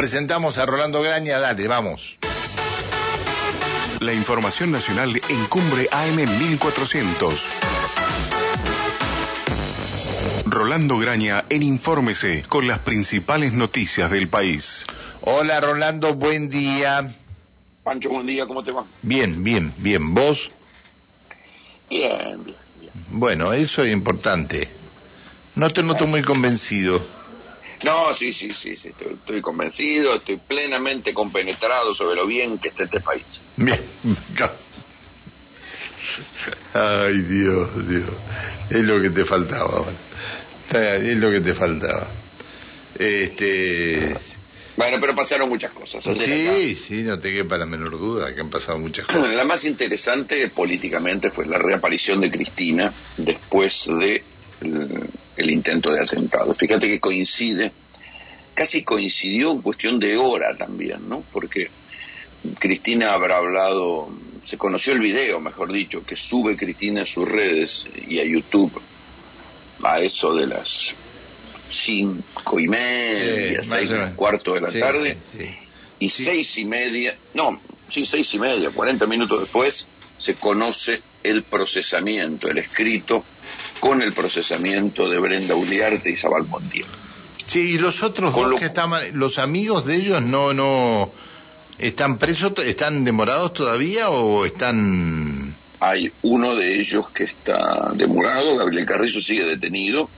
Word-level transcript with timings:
presentamos 0.00 0.56
a 0.56 0.64
Rolando 0.64 1.02
Graña, 1.02 1.38
dale, 1.40 1.68
vamos. 1.68 2.16
La 3.98 4.14
información 4.14 4.72
nacional 4.72 5.20
en 5.28 5.46
Cumbre 5.48 5.90
AM 5.92 6.16
1400. 6.16 7.46
Rolando 10.46 10.96
Graña 10.96 11.44
en 11.50 11.62
Infórmese 11.62 12.44
con 12.48 12.66
las 12.66 12.78
principales 12.78 13.52
noticias 13.52 14.10
del 14.10 14.28
país. 14.28 14.86
Hola 15.20 15.60
Rolando, 15.60 16.14
buen 16.14 16.48
día. 16.48 17.12
Pancho, 17.84 18.08
buen 18.08 18.26
día, 18.26 18.46
¿cómo 18.46 18.64
te 18.64 18.70
va? 18.70 18.86
Bien, 19.02 19.44
bien, 19.44 19.74
bien. 19.76 20.14
¿Vos? 20.14 20.50
Bien, 21.90 22.42
bien, 22.42 22.56
bien. 22.80 22.92
Bueno, 23.10 23.52
eso 23.52 23.84
es 23.84 23.92
importante. 23.92 24.66
No 25.56 25.68
te 25.70 25.82
noto 25.82 26.06
muy 26.06 26.22
convencido. 26.22 27.19
No, 27.82 28.12
sí, 28.12 28.32
sí, 28.32 28.50
sí, 28.50 28.76
sí 28.76 28.88
estoy, 28.88 29.14
estoy 29.14 29.40
convencido, 29.40 30.16
estoy 30.16 30.36
plenamente 30.36 31.14
compenetrado 31.14 31.94
sobre 31.94 32.16
lo 32.16 32.26
bien 32.26 32.58
que 32.58 32.68
está 32.68 32.84
este 32.84 33.00
país. 33.00 33.24
Bien. 33.56 33.80
Ay, 36.74 37.20
Dios, 37.22 37.88
Dios. 37.88 38.10
Es 38.68 38.82
lo 38.82 39.00
que 39.00 39.10
te 39.10 39.24
faltaba. 39.24 39.84
Es 40.72 41.16
lo 41.16 41.30
que 41.30 41.40
te 41.40 41.54
faltaba. 41.54 42.06
Este. 42.98 44.14
Bueno, 44.76 44.98
pero 45.00 45.14
pasaron 45.14 45.48
muchas 45.48 45.72
cosas. 45.72 46.04
Sí, 46.04 46.74
sí, 46.74 47.02
no 47.02 47.18
te 47.18 47.32
quepa 47.32 47.58
la 47.58 47.66
menor 47.66 47.98
duda 47.98 48.34
que 48.34 48.40
han 48.40 48.50
pasado 48.50 48.78
muchas 48.78 49.06
cosas. 49.06 49.34
La 49.34 49.44
más 49.44 49.64
interesante 49.64 50.48
políticamente 50.48 51.30
fue 51.30 51.46
la 51.46 51.58
reaparición 51.58 52.20
de 52.20 52.30
Cristina 52.30 52.92
después 53.16 53.86
de 53.86 54.22
el, 54.60 54.88
el 55.36 55.50
intento 55.50 55.90
de 55.92 56.00
atentado. 56.00 56.54
Fíjate 56.54 56.88
que 56.88 57.00
coincide, 57.00 57.72
casi 58.54 58.82
coincidió 58.82 59.52
en 59.52 59.62
cuestión 59.62 59.98
de 59.98 60.16
hora 60.16 60.56
también, 60.56 61.08
¿no? 61.08 61.22
Porque 61.32 61.68
Cristina 62.58 63.12
habrá 63.12 63.36
hablado, 63.38 64.08
se 64.48 64.56
conoció 64.56 64.92
el 64.92 65.00
video, 65.00 65.40
mejor 65.40 65.72
dicho, 65.72 66.04
que 66.04 66.16
sube 66.16 66.56
Cristina 66.56 67.02
a 67.02 67.06
sus 67.06 67.28
redes 67.28 67.86
y 68.08 68.18
a 68.18 68.24
YouTube 68.24 68.80
a 69.82 70.00
eso 70.00 70.34
de 70.34 70.46
las 70.46 70.92
cinco 71.70 72.58
y 72.60 72.68
media, 72.68 73.62
Sí, 73.62 73.68
seis 73.70 73.90
y 73.90 74.14
cuarto 74.14 74.54
de 74.54 74.60
la 74.60 74.70
Sí, 74.70 74.80
tarde, 74.80 75.16
sí. 75.36 75.48
y 76.00 76.08
seis 76.08 76.58
y 76.58 76.64
media, 76.64 77.16
no, 77.34 77.60
sí, 77.88 78.04
seis 78.04 78.32
y 78.34 78.38
media, 78.38 78.70
cuarenta 78.70 79.06
minutos 79.06 79.40
después, 79.40 79.86
se 80.18 80.34
conoce 80.34 81.00
el 81.22 81.44
procesamiento, 81.44 82.48
el 82.48 82.58
escrito 82.58 83.24
con 83.80 84.02
el 84.02 84.12
procesamiento 84.12 85.08
de 85.08 85.18
Brenda 85.18 85.54
Uliarte 85.54 86.10
y 86.10 86.16
Zabal 86.16 86.46
Montiel. 86.46 86.86
Sí, 87.46 87.72
y 87.72 87.78
los 87.78 88.02
otros 88.02 88.32
Con 88.32 88.42
dos 88.44 88.50
lo- 88.52 88.58
que 88.58 88.66
estaban, 88.66 89.18
los 89.18 89.38
amigos 89.38 89.84
de 89.86 89.96
ellos 89.96 90.22
no, 90.22 90.52
no, 90.52 91.12
están 91.78 92.18
presos, 92.18 92.52
están 92.64 93.04
demorados 93.04 93.52
todavía 93.54 94.10
o 94.10 94.44
están, 94.44 95.56
Hay 95.80 96.12
uno 96.22 96.54
de 96.54 96.78
ellos 96.78 97.06
que 97.14 97.24
está 97.24 97.56
demorado, 97.94 98.56
Gabriel 98.56 98.86
Carrizo 98.86 99.20
sigue 99.20 99.44
detenido 99.44 100.10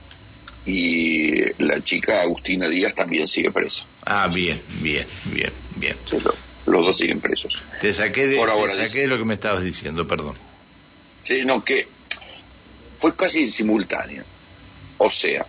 y 0.65 1.41
la 1.63 1.81
chica 1.83 2.21
Agustina 2.21 2.67
Díaz 2.69 2.93
también 2.95 3.27
sigue 3.27 3.51
presa. 3.51 3.85
ah, 4.05 4.27
bien, 4.27 4.61
bien, 4.67 5.07
bien, 5.23 5.53
bien. 5.75 5.97
Los 6.65 6.85
dos 6.85 6.97
siguen 6.97 7.19
presos. 7.19 7.61
Te 7.81 7.91
saqué 7.93 8.27
de, 8.27 8.37
Por 8.37 8.49
ahora, 8.49 8.73
te 8.73 8.87
saqué 8.87 8.99
de 9.01 9.07
lo 9.07 9.17
que 9.17 9.25
me 9.25 9.33
estabas 9.33 9.63
diciendo, 9.63 10.07
perdón. 10.07 10.35
Sí, 11.23 11.41
no, 11.45 11.63
que 11.63 11.87
fue 13.03 13.17
casi 13.17 13.51
simultáneo. 13.51 14.23
O 14.95 15.09
sea, 15.09 15.45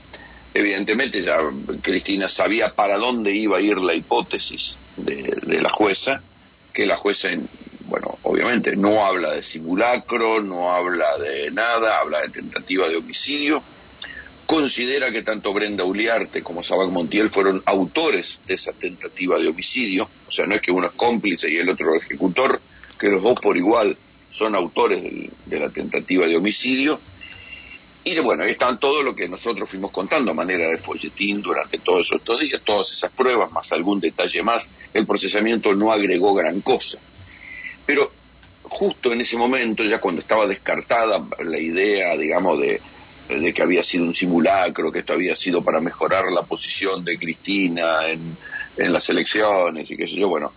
evidentemente 0.52 1.22
ya 1.22 1.38
Cristina 1.80 2.28
sabía 2.28 2.74
para 2.74 2.98
dónde 2.98 3.30
iba 3.32 3.58
a 3.58 3.60
ir 3.60 3.76
la 3.76 3.94
hipótesis 3.94 4.80
de, 4.96 5.60
la 5.62 5.70
jueza, 5.70 6.24
que 6.72 6.84
la 6.84 6.96
jueza, 6.96 7.28
en- 7.28 7.48
bueno, 7.78 8.18
obviamente 8.22 8.74
no 8.74 9.06
habla 9.06 9.34
de 9.34 9.42
simulacro, 9.44 10.42
no 10.42 10.72
habla 10.74 11.16
de 11.18 11.52
nada, 11.52 12.00
habla 12.00 12.22
de 12.22 12.30
tentativa 12.30 12.88
de 12.88 12.96
homicidio, 12.96 13.64
considera 14.44 15.12
que 15.12 15.22
tanto 15.22 15.54
Brenda 15.54 15.84
Uliarte 15.84 16.42
como 16.42 16.64
Sabac 16.64 16.90
Montiel 16.90 17.30
fueron 17.30 17.62
autores 17.66 18.40
de 18.42 18.54
esa 18.54 18.72
tentativa 18.72 19.38
de 19.38 19.46
homicidio, 19.46 20.10
o 20.24 20.32
sea, 20.32 20.44
no 20.46 20.56
es 20.56 20.60
que 20.60 20.72
uno 20.72 20.88
es 20.88 20.94
cómplice 20.96 21.48
y 21.52 21.58
el 21.58 21.70
otro 21.70 21.94
ejecutor, 21.94 22.64
que 22.98 23.10
los 23.10 23.22
dos 23.22 23.38
por 23.40 23.56
igual 23.56 23.96
son 24.28 24.56
autores 24.56 25.00
de 25.44 25.60
la 25.60 25.70
tentativa 25.70 26.26
de 26.26 26.36
homicidio. 26.36 27.04
Y 28.06 28.18
bueno, 28.18 28.44
ahí 28.44 28.50
están 28.50 28.78
todo 28.78 29.02
lo 29.02 29.14
que 29.14 29.26
nosotros 29.28 29.68
fuimos 29.68 29.90
contando 29.90 30.30
a 30.30 30.34
manera 30.34 30.68
de 30.68 30.76
folletín 30.76 31.40
durante 31.40 31.78
todos 31.78 32.12
estos 32.12 32.38
días, 32.38 32.60
todas 32.62 32.92
esas 32.92 33.10
pruebas, 33.10 33.50
más 33.50 33.72
algún 33.72 33.98
detalle 33.98 34.42
más. 34.42 34.70
El 34.92 35.06
procesamiento 35.06 35.74
no 35.74 35.90
agregó 35.90 36.34
gran 36.34 36.60
cosa. 36.60 36.98
Pero 37.86 38.12
justo 38.62 39.12
en 39.12 39.22
ese 39.22 39.38
momento, 39.38 39.82
ya 39.84 39.98
cuando 40.00 40.20
estaba 40.20 40.46
descartada 40.46 41.24
la 41.44 41.58
idea, 41.58 42.14
digamos, 42.18 42.60
de, 42.60 42.80
que 43.54 43.62
había 43.62 43.82
sido 43.82 44.04
un 44.04 44.14
simulacro, 44.14 44.92
que 44.92 44.98
esto 44.98 45.14
había 45.14 45.34
sido 45.34 45.62
para 45.62 45.80
mejorar 45.80 46.30
la 46.30 46.42
posición 46.42 47.02
de 47.04 47.18
Cristina 47.18 48.00
en, 48.10 48.36
las 48.92 49.08
elecciones 49.08 49.88
y 49.90 49.96
qué 49.96 50.08
sé 50.08 50.16
yo, 50.16 50.28
bueno, 50.28 50.52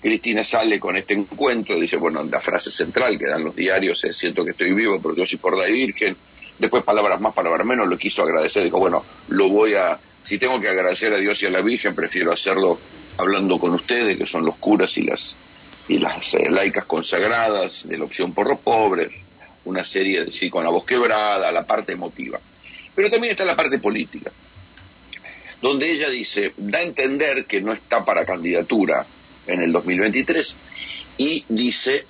Cristina 0.00 0.42
sale 0.42 0.80
con 0.80 0.96
este 0.96 1.14
encuentro, 1.14 1.78
dice, 1.78 1.96
bueno, 1.96 2.24
la 2.24 2.40
frase 2.40 2.70
central 2.70 3.18
que 3.18 3.26
dan 3.26 3.44
los 3.44 3.54
diarios 3.54 4.00
siento 4.12 4.42
que 4.42 4.52
estoy 4.52 4.72
vivo 4.72 4.98
porque 5.00 5.20
yo 5.20 5.26
soy 5.26 5.38
por 5.38 5.56
la 5.56 5.66
Virgen, 5.66 6.16
después 6.58 6.84
palabras 6.84 7.20
más, 7.20 7.34
palabras 7.34 7.66
menos, 7.66 7.88
lo 7.88 7.96
quiso 7.96 8.22
agradecer, 8.22 8.64
dijo, 8.64 8.78
bueno, 8.78 9.04
lo 9.28 9.48
voy 9.48 9.74
a, 9.74 9.98
si 10.24 10.38
tengo 10.38 10.60
que 10.60 10.68
agradecer 10.68 11.12
a 11.12 11.18
Dios 11.18 11.42
y 11.42 11.46
a 11.46 11.50
la 11.50 11.62
Virgen, 11.62 11.94
prefiero 11.94 12.32
hacerlo 12.32 12.78
hablando 13.16 13.58
con 13.58 13.74
ustedes, 13.74 14.16
que 14.16 14.26
son 14.26 14.44
los 14.44 14.56
curas 14.56 14.96
y 14.96 15.02
las 15.02 15.36
y 15.88 15.98
las 15.98 16.34
eh, 16.34 16.50
laicas 16.50 16.84
consagradas 16.84 17.88
de 17.88 17.96
la 17.96 18.04
opción 18.04 18.34
por 18.34 18.46
los 18.46 18.60
pobres, 18.60 19.10
una 19.64 19.84
serie 19.84 20.30
sí, 20.32 20.50
con 20.50 20.62
la 20.62 20.70
voz 20.70 20.84
quebrada, 20.84 21.50
la 21.50 21.66
parte 21.66 21.92
emotiva. 21.92 22.38
Pero 22.94 23.10
también 23.10 23.32
está 23.32 23.44
la 23.44 23.56
parte 23.56 23.78
política, 23.78 24.30
donde 25.62 25.90
ella 25.90 26.08
dice, 26.10 26.52
da 26.56 26.80
a 26.80 26.82
entender 26.82 27.46
que 27.46 27.60
no 27.60 27.72
está 27.72 28.04
para 28.04 28.24
candidatura 28.24 29.06
en 29.46 29.62
el 29.62 29.72
2023 29.72 30.54
y 31.16 31.44
dice, 31.48 32.04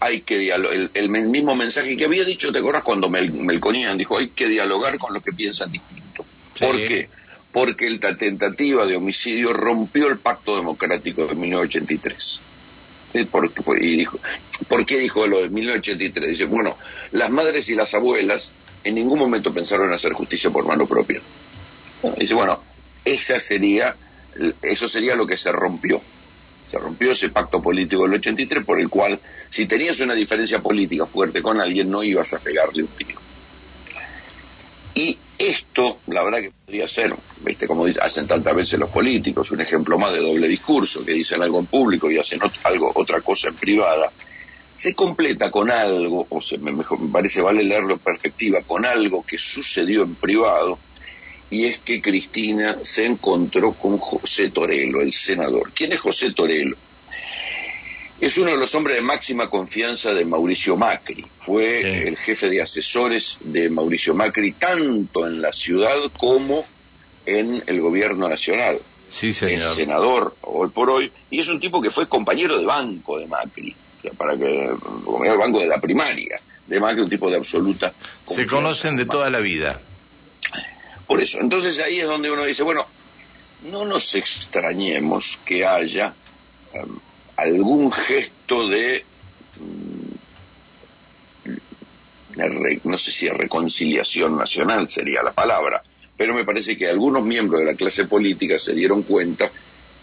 hay 0.00 0.22
que 0.22 0.38
dialogar, 0.38 0.74
el, 0.74 0.90
el 0.94 1.08
mismo 1.10 1.54
mensaje 1.54 1.96
que 1.96 2.06
había 2.06 2.24
dicho, 2.24 2.50
¿te 2.50 2.58
acuerdas 2.58 2.82
cuando 2.82 3.10
Mel, 3.10 3.32
Melconian 3.32 3.98
dijo, 3.98 4.16
hay 4.18 4.30
que 4.30 4.48
dialogar 4.48 4.98
con 4.98 5.12
los 5.12 5.22
que 5.22 5.32
piensan 5.32 5.70
distinto? 5.70 6.24
Sí. 6.54 6.64
¿Por 6.64 6.76
qué? 6.76 7.08
Porque 7.52 7.90
la 7.90 8.16
tentativa 8.16 8.86
de 8.86 8.96
homicidio 8.96 9.52
rompió 9.52 10.08
el 10.08 10.18
pacto 10.20 10.56
democrático 10.56 11.26
de 11.26 11.34
1983. 11.34 12.40
Sí, 13.12 13.24
¿Por, 13.24 13.52
qué- 13.52 13.62
y 13.80 13.96
dijo, 13.98 14.20
¿Por 14.68 14.86
qué 14.86 14.98
dijo 14.98 15.26
lo 15.26 15.42
de 15.42 15.50
1983? 15.50 16.30
Dice, 16.30 16.44
bueno, 16.44 16.76
las 17.10 17.28
madres 17.30 17.68
y 17.68 17.74
las 17.74 17.92
abuelas 17.92 18.52
en 18.84 18.94
ningún 18.94 19.18
momento 19.18 19.52
pensaron 19.52 19.88
en 19.88 19.94
hacer 19.94 20.12
justicia 20.12 20.48
por 20.50 20.64
mano 20.66 20.86
propia. 20.86 21.20
Dice, 22.16 22.34
bueno, 22.34 22.62
esa 23.04 23.38
sería, 23.40 23.96
eso 24.62 24.88
sería 24.88 25.16
lo 25.16 25.26
que 25.26 25.36
se 25.36 25.52
rompió. 25.52 26.00
Se 26.70 26.78
rompió 26.78 27.12
ese 27.12 27.30
pacto 27.30 27.60
político 27.60 28.02
del 28.02 28.14
83 28.14 28.64
por 28.64 28.80
el 28.80 28.88
cual, 28.88 29.18
si 29.50 29.66
tenías 29.66 29.98
una 30.00 30.14
diferencia 30.14 30.60
política 30.60 31.04
fuerte 31.04 31.42
con 31.42 31.60
alguien, 31.60 31.90
no 31.90 32.02
ibas 32.02 32.32
a 32.32 32.38
pegarle 32.38 32.82
un 32.82 32.88
tiro. 32.88 33.20
Y 34.94 35.18
esto, 35.38 35.98
la 36.08 36.22
verdad 36.22 36.40
que 36.40 36.52
podría 36.64 36.86
ser, 36.86 37.14
¿viste? 37.40 37.66
como 37.66 37.86
hacen 38.00 38.26
tantas 38.26 38.54
veces 38.54 38.78
los 38.78 38.90
políticos, 38.90 39.50
un 39.50 39.60
ejemplo 39.60 39.98
más 39.98 40.12
de 40.12 40.20
doble 40.20 40.46
discurso, 40.46 41.04
que 41.04 41.12
dicen 41.12 41.42
algo 41.42 41.58
en 41.58 41.66
público 41.66 42.10
y 42.10 42.18
hacen 42.18 42.40
algo, 42.64 42.92
otra 42.94 43.20
cosa 43.20 43.48
en 43.48 43.54
privada, 43.54 44.12
se 44.76 44.94
completa 44.94 45.50
con 45.50 45.70
algo, 45.70 46.26
o 46.28 46.40
se 46.40 46.58
me, 46.58 46.72
me 46.72 46.84
parece 47.12 47.40
vale 47.40 47.64
leerlo 47.64 47.94
en 47.94 47.98
perspectiva, 48.00 48.60
con 48.66 48.84
algo 48.84 49.24
que 49.24 49.38
sucedió 49.38 50.02
en 50.02 50.14
privado, 50.14 50.78
y 51.50 51.66
es 51.66 51.78
que 51.80 52.00
Cristina 52.00 52.78
se 52.84 53.06
encontró 53.06 53.72
con 53.72 53.98
José 53.98 54.50
Torello, 54.50 55.00
el 55.00 55.12
senador. 55.12 55.72
¿Quién 55.74 55.92
es 55.92 56.00
José 56.00 56.32
Torello? 56.32 56.76
Es 58.20 58.36
uno 58.36 58.50
de 58.50 58.58
los 58.58 58.74
hombres 58.74 58.96
de 58.96 59.02
máxima 59.02 59.48
confianza 59.48 60.12
de 60.12 60.24
Mauricio 60.26 60.76
Macri. 60.76 61.24
Fue 61.38 61.82
Sí. 61.82 62.08
el 62.08 62.16
jefe 62.18 62.48
de 62.50 62.62
asesores 62.62 63.38
de 63.40 63.70
Mauricio 63.70 64.14
Macri 64.14 64.52
tanto 64.52 65.26
en 65.26 65.40
la 65.40 65.52
ciudad 65.52 65.96
como 66.18 66.66
en 67.24 67.62
el 67.66 67.80
gobierno 67.80 68.28
nacional. 68.28 68.78
Sí, 69.10 69.30
Es 69.30 69.38
señor. 69.38 69.74
senador 69.74 70.36
hoy 70.42 70.68
por 70.68 70.90
hoy 70.90 71.10
y 71.30 71.40
es 71.40 71.48
un 71.48 71.58
tipo 71.58 71.80
que 71.80 71.90
fue 71.90 72.06
compañero 72.08 72.58
de 72.58 72.66
banco 72.66 73.18
de 73.18 73.26
Macri. 73.26 73.74
Para 74.16 74.36
que 74.36 74.70
compañero 75.04 75.32
de 75.36 75.38
banco 75.42 75.58
de 75.60 75.66
la 75.66 75.80
primaria 75.80 76.38
de 76.66 76.78
Macri, 76.78 77.02
un 77.02 77.10
tipo 77.10 77.28
de 77.30 77.36
absoluta. 77.36 77.92
Se 78.26 78.46
conocen 78.46 78.96
de 78.96 79.06
toda 79.06 79.30
la 79.30 79.40
vida. 79.40 79.80
Por 81.10 81.20
eso, 81.20 81.40
entonces 81.40 81.76
ahí 81.80 81.98
es 81.98 82.06
donde 82.06 82.30
uno 82.30 82.44
dice, 82.44 82.62
bueno, 82.62 82.86
no 83.68 83.84
nos 83.84 84.14
extrañemos 84.14 85.40
que 85.44 85.66
haya 85.66 86.14
em, 86.72 87.00
algún 87.36 87.90
gesto 87.90 88.68
de, 88.68 89.04
mm, 92.36 92.84
no 92.84 92.96
sé 92.96 93.10
si 93.10 93.28
reconciliación 93.28 94.36
nacional 94.38 94.88
sería 94.88 95.20
la 95.24 95.32
palabra, 95.32 95.82
pero 96.16 96.32
me 96.32 96.44
parece 96.44 96.76
que 96.76 96.86
algunos 96.86 97.24
miembros 97.24 97.58
de 97.58 97.66
la 97.72 97.74
clase 97.74 98.04
política 98.04 98.56
se 98.60 98.72
dieron 98.72 99.02
cuenta 99.02 99.50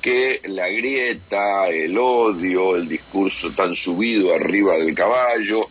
que 0.02 0.42
la 0.44 0.68
grieta, 0.68 1.70
el 1.70 1.98
odio, 1.98 2.76
el 2.76 2.90
discurso 2.90 3.52
tan 3.52 3.78
subido 3.78 4.36
arriba 4.36 4.78
del 4.78 4.94
caballo, 4.94 5.70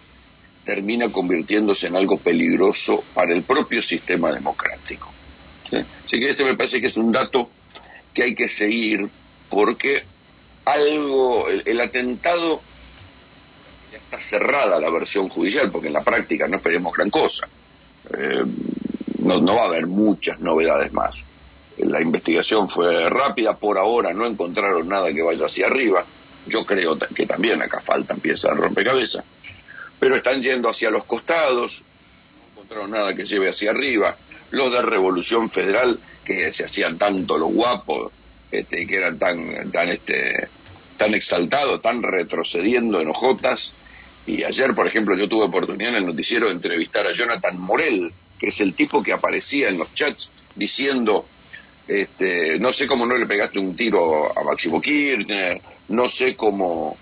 termina 0.64 1.12
convirtiéndose 1.12 1.88
en 1.88 1.96
algo 1.96 2.16
peligroso 2.16 3.04
para 3.12 3.34
el 3.34 3.42
propio 3.42 3.82
sistema 3.82 4.32
democrático. 4.32 5.12
Así 5.66 6.20
que 6.20 6.30
este 6.30 6.44
me 6.44 6.56
parece 6.56 6.80
que 6.80 6.86
es 6.86 6.96
un 6.96 7.12
dato 7.12 7.50
que 8.14 8.22
hay 8.22 8.34
que 8.34 8.48
seguir 8.48 9.08
porque 9.50 10.02
algo, 10.64 11.48
el, 11.48 11.80
atentado, 11.80 12.60
ya 13.92 13.98
está 13.98 14.18
cerrada 14.18 14.80
la 14.80 14.90
versión 14.90 15.28
judicial, 15.28 15.70
porque 15.70 15.86
en 15.86 15.92
la 15.92 16.02
práctica 16.02 16.48
no 16.48 16.56
esperemos 16.56 16.92
gran 16.92 17.10
cosa. 17.10 17.48
Eh, 18.12 18.44
no, 19.20 19.40
no 19.40 19.56
va 19.56 19.62
a 19.62 19.66
haber 19.66 19.86
muchas 19.86 20.40
novedades 20.40 20.92
más. 20.92 21.24
La 21.78 22.00
investigación 22.00 22.68
fue 22.68 23.08
rápida, 23.08 23.54
por 23.54 23.78
ahora 23.78 24.12
no 24.12 24.26
encontraron 24.26 24.88
nada 24.88 25.12
que 25.12 25.22
vaya 25.22 25.46
hacia 25.46 25.66
arriba. 25.66 26.04
Yo 26.46 26.64
creo 26.64 26.96
que 27.14 27.26
también 27.26 27.62
acá 27.62 27.80
faltan 27.80 28.18
piezas 28.20 28.52
de 28.52 28.62
rompecabezas, 28.62 29.24
pero 29.98 30.16
están 30.16 30.42
yendo 30.42 30.68
hacia 30.68 30.90
los 30.90 31.04
costados, 31.04 31.82
no 32.38 32.52
encontraron 32.52 32.90
nada 32.90 33.14
que 33.14 33.24
lleve 33.24 33.50
hacia 33.50 33.70
arriba. 33.70 34.16
Los 34.50 34.72
de 34.72 34.82
Revolución 34.82 35.50
Federal, 35.50 35.98
que 36.24 36.52
se 36.52 36.64
hacían 36.64 36.98
tanto 36.98 37.36
los 37.36 37.52
guapos, 37.52 38.12
este, 38.50 38.86
que 38.86 38.96
eran 38.96 39.18
tan, 39.18 39.70
tan, 39.70 39.90
este, 39.90 40.48
tan 40.96 41.14
exaltados, 41.14 41.82
tan 41.82 42.02
retrocediendo 42.02 43.00
en 43.00 43.08
ojotas. 43.08 43.72
Y 44.26 44.42
ayer, 44.42 44.74
por 44.74 44.86
ejemplo, 44.86 45.16
yo 45.16 45.28
tuve 45.28 45.44
oportunidad 45.44 45.90
en 45.90 45.96
el 45.96 46.06
noticiero 46.06 46.46
de 46.46 46.54
entrevistar 46.54 47.06
a 47.06 47.12
Jonathan 47.12 47.58
Morel, 47.58 48.12
que 48.38 48.48
es 48.48 48.60
el 48.60 48.74
tipo 48.74 49.02
que 49.02 49.12
aparecía 49.12 49.68
en 49.68 49.78
los 49.78 49.94
chats 49.94 50.30
diciendo, 50.54 51.26
este, 51.86 52.58
no 52.58 52.72
sé 52.72 52.86
cómo 52.86 53.06
no 53.06 53.16
le 53.16 53.26
pegaste 53.26 53.58
un 53.58 53.76
tiro 53.76 54.36
a 54.36 54.42
Máximo 54.42 54.80
Kirchner, 54.80 55.60
no 55.88 56.08
sé 56.08 56.34
cómo, 56.34 56.96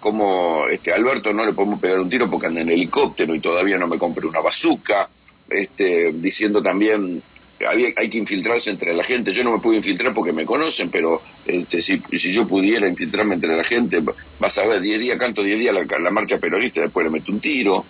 cómo 0.00 0.66
este, 0.68 0.92
Alberto 0.92 1.32
no 1.32 1.44
le 1.44 1.52
podemos 1.52 1.80
pegar 1.80 2.00
un 2.00 2.10
tiro 2.10 2.28
porque 2.28 2.48
anda 2.48 2.60
en 2.60 2.70
helicóptero 2.70 3.34
y 3.34 3.40
todavía 3.40 3.78
no 3.78 3.86
me 3.86 3.98
compré 3.98 4.26
una 4.26 4.40
bazuca, 4.40 5.08
este, 5.50 6.12
diciendo 6.12 6.62
también 6.62 7.22
había, 7.66 7.88
hay 7.96 8.10
que 8.10 8.18
infiltrarse 8.18 8.70
entre 8.70 8.94
la 8.94 9.04
gente. 9.04 9.32
Yo 9.32 9.42
no 9.42 9.52
me 9.52 9.58
pude 9.58 9.76
infiltrar 9.76 10.14
porque 10.14 10.32
me 10.32 10.44
conocen, 10.44 10.90
pero 10.90 11.22
este, 11.46 11.82
si, 11.82 12.00
si 12.12 12.32
yo 12.32 12.46
pudiera 12.46 12.88
infiltrarme 12.88 13.34
entre 13.34 13.56
la 13.56 13.64
gente, 13.64 14.02
vas 14.38 14.58
a 14.58 14.66
ver, 14.66 14.80
10 14.80 15.00
días, 15.00 15.18
canto 15.18 15.42
10 15.42 15.58
días 15.58 15.74
la, 15.74 15.98
la 15.98 16.10
marcha 16.10 16.38
peronista, 16.38 16.80
después 16.82 17.04
le 17.04 17.10
meto 17.10 17.32
un 17.32 17.40
tiro. 17.40 17.84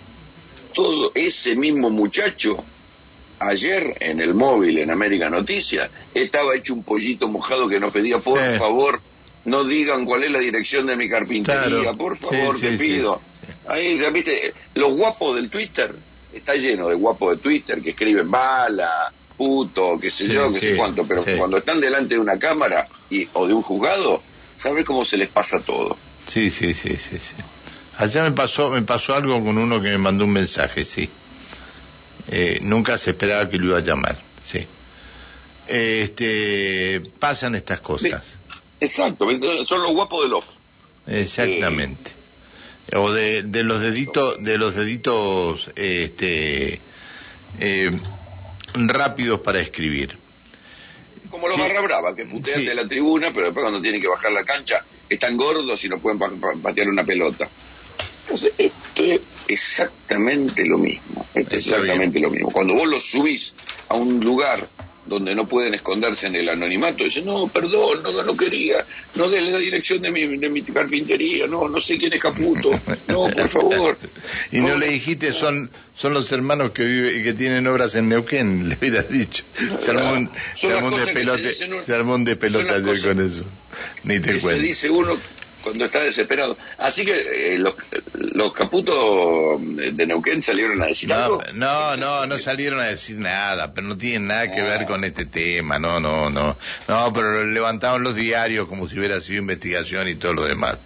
Todo 0.75 1.13
ese 1.15 1.57
mismo 1.57 1.91
muchacho, 1.91 2.65
ayer 3.41 3.97
en 4.01 4.21
el 4.21 4.35
móvil, 4.35 4.79
en 4.79 4.91
América 4.91 5.29
Noticias, 5.29 5.91
estaba 6.15 6.55
hecho 6.55 6.75
un 6.75 6.85
pollito 6.85 7.29
mojado 7.29 7.69
que 7.69 7.81
nos 7.81 7.93
pedía, 7.93 8.19
por 8.19 8.39
favor, 8.59 9.01
no 9.45 9.65
digan 9.65 10.05
cuál 10.05 10.25
es 10.25 10.31
la 10.31 10.39
dirección 10.39 10.87
de 10.87 10.97
mi 10.97 11.09
carpintería, 11.09 11.93
por 11.95 12.17
favor, 12.17 12.59
te 12.61 12.77
pido. 12.77 13.21
Ahí, 13.67 13.99
viste, 14.13 14.53
los 14.75 14.97
guapos 14.97 15.37
del 15.37 15.51
Twitter, 15.51 15.95
está 16.39 16.55
lleno 16.55 16.89
de 16.89 16.95
guapos 16.95 17.37
de 17.37 17.43
Twitter 17.43 17.81
que 17.81 17.91
escriben 17.91 18.31
bala, 18.31 19.13
puto, 19.37 19.99
qué 20.01 20.11
sé 20.11 20.27
yo, 20.29 20.53
qué 20.53 20.61
sé 20.61 20.77
cuánto, 20.77 21.07
pero 21.07 21.25
cuando 21.37 21.59
están 21.59 21.81
delante 21.81 22.15
de 22.15 22.21
una 22.21 22.39
cámara 22.39 22.87
y, 23.09 23.29
o 23.33 23.47
de 23.47 23.55
un 23.55 23.63
juzgado, 23.63 24.23
¿sabes 24.61 24.85
cómo 24.85 25.05
se 25.05 25.17
les 25.17 25.29
pasa 25.29 25.61
todo? 25.61 25.97
Sí, 26.27 26.51
sí, 26.51 26.75
sí, 26.75 26.97
sí, 26.97 27.19
sí. 27.19 27.37
Allá 27.97 28.23
me 28.25 28.33
pasó, 28.33 28.71
me 28.71 28.83
pasó 28.83 29.15
algo 29.15 29.43
con 29.43 29.57
uno 29.59 29.81
que 29.81 29.91
me 29.91 29.99
mandó 29.99 30.25
un 30.25 30.33
mensaje, 30.33 30.85
sí. 30.85 31.09
Eh, 32.31 32.59
nunca 32.63 32.99
se 32.99 33.11
esperaba 33.11 33.49
que 33.49 33.57
lo 33.59 33.67
iba 33.67 33.79
a 33.79 33.83
llamar, 33.83 34.19
sí. 34.43 34.67
este, 35.67 37.01
pasan 37.19 37.55
estas 37.55 37.81
cosas. 37.81 38.23
exacto, 38.81 39.27
son 39.67 39.83
los 39.83 39.93
guapos 39.93 40.25
del 40.25 40.35
off. 40.35 40.47
Exactamente. 41.07 42.18
O 42.95 43.13
de, 43.13 43.43
de 43.43 43.63
los 43.65 43.81
deditos, 43.81 44.43
de 44.43 44.59
los 44.59 44.75
deditos, 44.75 45.71
este, 45.77 46.81
eh, 47.61 47.91
rápidos 48.75 49.41
para 49.41 49.61
escribir. 49.61 50.17
Como 51.31 51.49
los 51.49 51.59
barra 51.59 51.81
brava, 51.83 52.17
que 52.17 52.25
putean 52.25 52.65
de 52.65 52.75
la 52.75 52.89
tribuna, 52.89 53.29
pero 53.33 53.47
después 53.47 53.63
cuando 53.63 53.81
tienen 53.83 54.01
que 54.01 54.09
bajar 54.09 54.33
la 54.33 54.45
cancha 54.45 54.83
están 55.09 55.37
gordos 55.37 55.85
y 55.85 55.89
no 55.89 55.99
pueden 55.99 56.19
patear 56.63 56.89
una 56.89 57.05
pelota. 57.05 57.49
Entonces, 58.23 58.53
esto 58.59 59.03
es 59.05 59.21
exactamente 59.49 60.65
lo 60.65 60.79
mismo. 60.79 61.27
Esto 61.35 61.57
es 61.57 61.67
exactamente 61.67 62.21
lo 62.21 62.31
mismo. 62.31 62.51
Cuando 62.51 62.75
vos 62.75 62.87
los 62.87 63.03
subís 63.03 63.55
a 63.89 63.97
un 63.97 64.21
lugar 64.21 64.67
donde 65.09 65.35
no 65.35 65.47
pueden 65.47 65.75
esconderse 65.75 66.27
en 66.27 66.37
el 66.37 66.49
anonimato, 66.49 67.05
dicen, 67.05 67.25
no, 67.25 67.49
perdón, 67.49 68.03
no, 68.03 68.23
no 68.23 68.37
quería, 68.37 68.85
no 69.15 69.29
de 69.29 69.41
la 69.41 69.59
dirección 69.59 70.03
de 70.03 70.11
mi, 70.11 70.37
de 70.37 70.49
mi 70.49 70.63
carpintería, 70.63 71.47
no, 71.47 71.69
no 71.69 71.81
sé 71.81 71.99
quién 71.99 72.13
es 72.13 72.21
Caputo, 72.21 72.71
no, 73.09 73.29
por 73.29 73.49
favor. 73.49 73.99
y 74.53 74.61
no, 74.61 74.77
le 74.77 74.89
dijiste, 74.89 75.33
son 75.33 75.71
son 75.99 76.15
los 76.15 76.31
hermanos 76.31 76.71
que 76.71 76.85
vive, 76.85 77.23
que 77.25 77.35
tienen 77.35 77.67
obras 77.67 77.97
en 77.97 78.09
Neuquén, 78.09 78.69
le 78.69 78.77
hubieras 78.77 79.09
dicho. 79.09 79.43
Se 79.81 79.91
armó 79.91 80.13
un, 80.13 80.31
se 80.61 80.73
armó 80.73 82.15
un 82.15 82.29
ayer 82.71 83.03
con 83.03 83.21
eso. 83.21 83.45
Ni 84.05 84.21
te 84.21 84.39
cuento. 84.39 84.61
Se 84.61 84.67
dice 84.67 84.91
uno 84.91 85.17
cuando 85.63 85.85
está 85.85 86.01
desesperado. 86.01 86.57
Así 86.79 87.05
que 87.05 87.55
eh, 87.55 87.59
los, 87.59 87.75
los, 88.15 88.53
caputos 88.53 89.61
de 89.61 90.07
Neuquén 90.07 90.43
salieron 90.43 90.83
a 90.83 90.87
decir 90.87 91.09
no, 91.09 91.15
algo. 91.15 91.43
No, 91.55 91.97
no, 91.97 92.27
no 92.27 92.39
salieron 92.39 92.81
a 92.81 92.85
decir 92.85 93.17
nada, 93.17 93.73
pero 93.73 93.87
no 93.87 93.97
tienen 93.97 94.29
nada 94.29 94.51
que 94.51 94.63
ver 94.63 94.81
ah. 94.83 94.87
con 94.87 95.05
este 95.05 95.27
tema, 95.27 95.79
no, 95.79 96.01
no, 96.01 96.31
no. 96.31 96.57
No, 96.87 97.13
pero 97.13 97.45
levantaron 97.45 98.03
los 98.03 98.15
diarios 98.15 98.67
como 98.67 98.89
si 98.89 98.99
hubiera 98.99 99.21
sido 99.21 99.41
investigación 99.41 100.09
y 100.09 100.15
todo 100.15 100.35
lo 100.35 100.45
demás. 100.45 100.79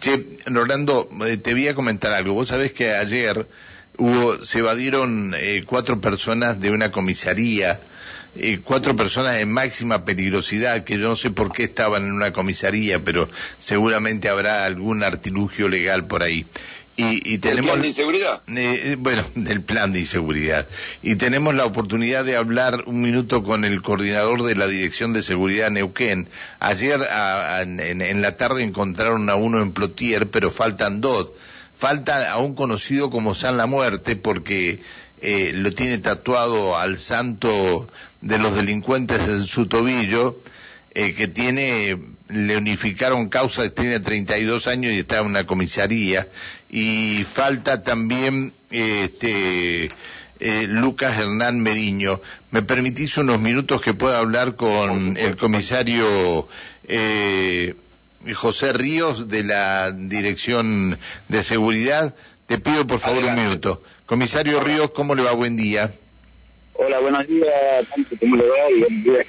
Che, 0.00 0.24
Rolando, 0.46 1.08
eh, 1.26 1.36
te 1.36 1.52
voy 1.52 1.68
a 1.68 1.74
comentar 1.74 2.12
algo. 2.12 2.34
Vos 2.34 2.48
sabés 2.48 2.72
que 2.72 2.94
ayer 2.94 3.46
hubo, 3.96 4.44
se 4.44 4.58
evadieron 4.60 5.34
eh, 5.36 5.64
cuatro 5.66 6.00
personas 6.00 6.60
de 6.60 6.70
una 6.70 6.90
comisaría 6.90 7.80
eh, 8.36 8.60
cuatro 8.62 8.94
personas 8.94 9.38
en 9.38 9.50
máxima 9.50 10.04
peligrosidad, 10.04 10.84
que 10.84 10.98
yo 10.98 11.08
no 11.08 11.16
sé 11.16 11.30
por 11.30 11.52
qué 11.52 11.64
estaban 11.64 12.04
en 12.04 12.12
una 12.12 12.32
comisaría, 12.32 13.02
pero 13.02 13.28
seguramente 13.58 14.28
habrá 14.28 14.64
algún 14.64 15.02
artilugio 15.02 15.68
legal 15.68 16.06
por 16.06 16.22
ahí. 16.22 16.46
Y, 16.96 17.34
y 17.34 17.38
tenemos, 17.38 17.70
¿El 17.70 17.70
plan 17.70 17.82
de 17.82 17.88
inseguridad? 17.88 18.42
Eh, 18.48 18.80
eh, 18.84 18.96
bueno, 18.98 19.24
el 19.48 19.62
plan 19.62 19.92
de 19.92 20.00
inseguridad. 20.00 20.66
Y 21.00 21.14
tenemos 21.14 21.54
la 21.54 21.64
oportunidad 21.64 22.24
de 22.24 22.36
hablar 22.36 22.82
un 22.86 23.00
minuto 23.00 23.44
con 23.44 23.64
el 23.64 23.82
coordinador 23.82 24.42
de 24.42 24.56
la 24.56 24.66
Dirección 24.66 25.12
de 25.12 25.22
Seguridad 25.22 25.70
Neuquén. 25.70 26.28
Ayer 26.58 27.00
en, 27.60 28.02
en, 28.02 28.20
la 28.20 28.36
tarde 28.36 28.64
encontraron 28.64 29.30
a 29.30 29.36
uno 29.36 29.62
en 29.62 29.70
Plotier, 29.70 30.28
pero 30.28 30.50
faltan 30.50 31.00
dos. 31.00 31.30
Falta 31.76 32.32
a 32.32 32.38
un 32.38 32.56
conocido 32.56 33.10
como 33.10 33.36
San 33.36 33.56
la 33.56 33.66
Muerte, 33.66 34.16
porque 34.16 34.80
eh, 35.22 35.52
lo 35.54 35.72
tiene 35.72 35.98
tatuado 35.98 36.78
al 36.78 36.98
santo 36.98 37.88
de 38.20 38.38
los 38.38 38.54
delincuentes 38.56 39.20
en 39.28 39.44
su 39.44 39.66
tobillo, 39.66 40.40
eh, 40.94 41.14
que 41.14 41.28
tiene, 41.28 41.98
le 42.28 42.56
unificaron 42.56 43.28
causa, 43.28 43.68
tiene 43.70 44.00
32 44.00 44.66
años 44.66 44.92
y 44.92 44.98
está 44.98 45.20
en 45.20 45.26
una 45.26 45.46
comisaría, 45.46 46.28
y 46.70 47.24
falta 47.24 47.82
también 47.82 48.52
este, 48.70 49.90
eh, 50.40 50.66
Lucas 50.68 51.18
Hernán 51.18 51.60
Meriño. 51.60 52.20
¿Me 52.50 52.62
permitís 52.62 53.16
unos 53.18 53.40
minutos 53.40 53.80
que 53.80 53.94
pueda 53.94 54.18
hablar 54.18 54.56
con 54.56 55.16
el 55.16 55.36
comisario 55.36 56.48
eh, 56.84 57.74
José 58.34 58.72
Ríos 58.72 59.28
de 59.28 59.44
la 59.44 59.90
Dirección 59.90 60.98
de 61.28 61.42
Seguridad? 61.42 62.14
Te 62.48 62.56
pido 62.58 62.86
por 62.86 62.98
favor 62.98 63.22
un 63.24 63.34
minuto. 63.34 63.82
Comisario 64.06 64.58
Ríos, 64.60 64.90
¿cómo 64.92 65.14
le 65.14 65.22
va? 65.22 65.32
Buen 65.32 65.54
día. 65.54 65.92
Hola, 66.72 66.98
buenos 66.98 67.28
días, 67.28 67.86
¿cómo 68.18 68.36
le 68.36 68.48
va? 68.48 68.70
Y 68.74 68.80
buen 68.80 69.02
día. 69.02 69.26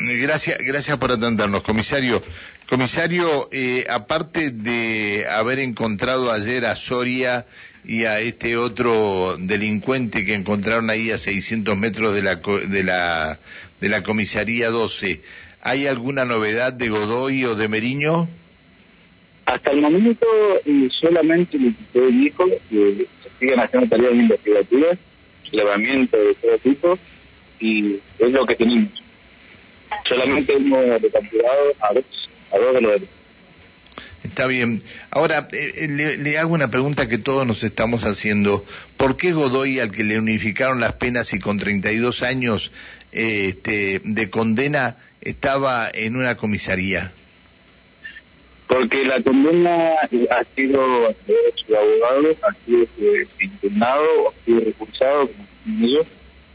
Gracias, 0.00 0.58
gracias 0.58 0.98
por 0.98 1.12
atendernos, 1.12 1.62
comisario. 1.62 2.20
Comisario, 2.68 3.48
eh, 3.52 3.86
aparte 3.88 4.50
de 4.50 5.24
haber 5.30 5.60
encontrado 5.60 6.32
ayer 6.32 6.66
a 6.66 6.74
Soria 6.74 7.46
y 7.84 8.06
a 8.06 8.18
este 8.18 8.56
otro 8.56 9.36
delincuente 9.38 10.24
que 10.24 10.34
encontraron 10.34 10.90
ahí 10.90 11.12
a 11.12 11.18
600 11.18 11.76
metros 11.76 12.12
de 12.12 12.22
la, 12.22 12.34
de 12.34 12.82
la, 12.82 13.38
de 13.80 13.88
la 13.88 14.02
comisaría 14.02 14.70
12, 14.70 15.20
¿hay 15.62 15.86
alguna 15.86 16.24
novedad 16.24 16.72
de 16.72 16.88
Godoy 16.88 17.44
o 17.44 17.54
de 17.54 17.68
Meriño? 17.68 18.28
Hasta 19.48 19.70
el 19.70 19.80
momento 19.80 20.26
eh, 20.66 20.90
solamente 21.00 21.56
le 21.56 22.06
dijo 22.10 22.44
que 22.68 23.06
siguen 23.38 23.60
haciendo 23.60 23.88
tareas 23.88 24.12
investigativas, 24.12 24.98
levamiento 25.50 26.18
de 26.18 26.34
todo 26.34 26.58
tipo, 26.58 26.98
y 27.58 27.96
es 28.18 28.30
lo 28.30 28.44
que 28.44 28.56
tenemos. 28.56 29.02
Solamente 30.06 30.52
hemos 30.52 31.00
recapturado 31.00 31.72
a 31.80 31.94
dos, 31.94 32.04
a 32.52 32.58
dos 32.58 32.74
de 32.74 32.80
los 32.82 33.02
Está 34.22 34.46
bien. 34.46 34.82
Ahora, 35.10 35.48
eh, 35.50 35.72
eh, 35.76 36.16
le, 36.18 36.38
hago 36.38 36.52
una 36.52 36.70
pregunta 36.70 37.08
que 37.08 37.16
todos 37.16 37.46
nos 37.46 37.64
estamos 37.64 38.04
haciendo. 38.04 38.66
¿Por 38.98 39.16
qué 39.16 39.32
Godoy, 39.32 39.80
al 39.80 39.92
que 39.92 40.04
le 40.04 40.18
unificaron 40.18 40.78
las 40.78 40.92
penas 40.92 41.32
y 41.32 41.38
con 41.38 41.58
32 41.58 42.22
años 42.22 42.70
eh, 43.12 43.46
este, 43.48 44.02
de 44.04 44.28
condena, 44.28 44.96
estaba 45.22 45.88
en 45.90 46.16
una 46.16 46.36
comisaría? 46.36 47.14
Porque 48.68 49.04
la 49.04 49.20
condena 49.22 49.94
ha 49.94 50.44
sido, 50.54 51.14
su 51.56 51.74
abogado, 51.74 52.36
ha 52.42 52.54
sido 52.64 52.82
eh, 53.00 53.26
impugnado, 53.40 54.28
ha 54.28 54.44
sido 54.44 54.60
recursado, 54.60 55.28
como 55.28 56.04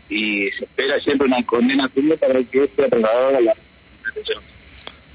y 0.09 0.51
se 0.51 0.65
espera 0.65 0.99
siempre 0.99 1.27
una 1.27 1.43
condena 1.43 1.89
firme 1.89 2.15
para 2.17 2.43
que 2.43 2.67
sea 2.67 2.87
trasladado 2.87 3.37
a 3.37 3.41
la 3.41 3.53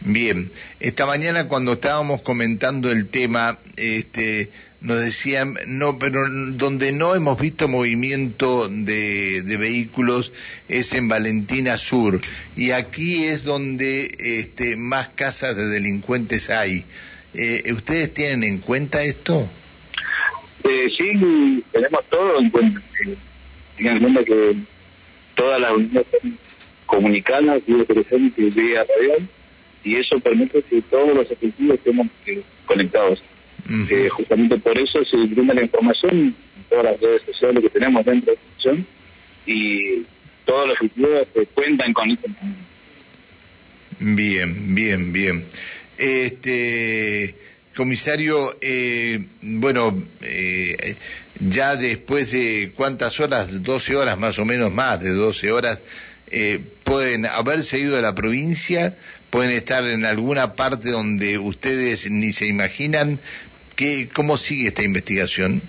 Bien, 0.00 0.50
esta 0.80 1.06
mañana 1.06 1.48
cuando 1.48 1.74
estábamos 1.74 2.22
comentando 2.22 2.90
el 2.90 3.08
tema, 3.08 3.58
este, 3.76 4.50
nos 4.80 5.00
decían, 5.00 5.56
no, 5.66 5.98
pero 5.98 6.28
donde 6.28 6.92
no 6.92 7.14
hemos 7.14 7.40
visto 7.40 7.66
movimiento 7.66 8.68
de, 8.68 9.42
vehículos 9.58 10.32
es 10.68 10.94
en 10.94 11.08
Valentina 11.08 11.78
Sur, 11.78 12.20
y 12.56 12.70
aquí 12.70 13.24
es 13.24 13.44
donde 13.44 14.14
este, 14.18 14.76
más 14.76 15.08
casas 15.08 15.56
de 15.56 15.66
delincuentes 15.66 16.50
hay. 16.50 16.84
Eh, 17.34 17.72
¿Ustedes 17.72 18.14
tienen 18.14 18.44
en 18.44 18.58
cuenta 18.58 19.02
esto? 19.02 19.48
Eh, 20.64 20.88
sí, 20.96 21.64
tenemos 21.72 22.04
todo 22.08 22.40
en 22.40 22.50
cuenta. 22.50 22.80
Tengan 23.76 23.96
en 23.96 24.02
cuenta 24.02 24.24
que 24.24 24.56
todas 25.34 25.60
las 25.60 25.72
unidades 25.72 26.06
comunicadas, 26.86 27.62
vía 27.66 27.84
telefónica 27.84 28.42
y 28.42 28.50
vía 28.50 28.84
radial, 28.84 29.28
y 29.84 29.96
eso 29.96 30.18
permite 30.20 30.62
que 30.62 30.82
todos 30.82 31.14
los 31.14 31.30
efectivos 31.30 31.74
estemos 31.74 32.06
eh, 32.26 32.42
conectados. 32.66 33.22
Eh, 33.68 34.08
justamente 34.08 34.56
por 34.58 34.78
eso 34.78 35.04
se 35.04 35.16
brinda 35.16 35.52
la 35.54 35.62
información 35.62 36.12
en 36.12 36.34
todas 36.70 36.84
las 36.84 37.00
redes 37.00 37.22
sociales 37.22 37.62
que 37.62 37.70
tenemos 37.70 38.04
dentro 38.04 38.32
de 38.32 38.36
la 38.36 38.42
institución 38.42 38.86
y 39.46 40.02
todos 40.44 40.68
los 40.68 40.78
eh, 41.34 41.46
cuentan 41.54 41.92
con 41.92 42.10
información. 42.10 42.56
Bien, 44.00 44.74
bien, 44.74 45.12
bien. 45.12 45.44
Este 45.98 47.34
comisario, 47.74 48.56
bueno, 49.42 50.02
ya 51.40 51.76
después 51.76 52.30
de 52.30 52.72
cuántas 52.74 53.20
horas, 53.20 53.62
12 53.62 53.96
horas 53.96 54.18
más 54.18 54.38
o 54.38 54.44
menos 54.44 54.72
más 54.72 55.00
de 55.00 55.10
12 55.10 55.52
horas, 55.52 55.80
eh, 56.30 56.60
pueden 56.84 57.26
haberse 57.26 57.78
ido 57.78 57.96
de 57.96 58.02
la 58.02 58.14
provincia, 58.14 58.96
pueden 59.30 59.50
estar 59.52 59.86
en 59.86 60.04
alguna 60.04 60.54
parte 60.54 60.90
donde 60.90 61.38
ustedes 61.38 62.10
ni 62.10 62.32
se 62.32 62.46
imaginan. 62.46 63.18
¿Qué, 63.78 64.08
¿Cómo 64.12 64.36
sigue 64.36 64.66
esta 64.66 64.82
investigación? 64.82 65.62